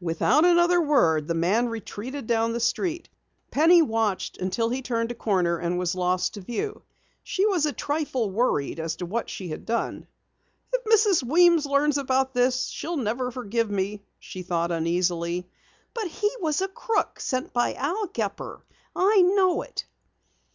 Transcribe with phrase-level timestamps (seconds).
[0.00, 3.10] Without another word, the man retreated down the street.
[3.50, 6.80] Penny watched until he turned a corner and was lost to view.
[7.22, 10.06] She was a trifle worried as to what she had done.
[10.72, 11.22] "If Mrs.
[11.22, 15.50] Weems learns about this she'll never forgive me," she thought uneasily.
[15.92, 18.64] "But he was a crook sent by Al Gepper.
[18.96, 19.84] I know it."